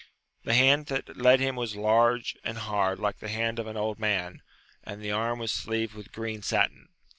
[0.45, 3.99] The hand that led him was large, and hard, like the hand of an old
[3.99, 4.41] man,
[4.83, 6.87] and the arm was sleeved with green satin.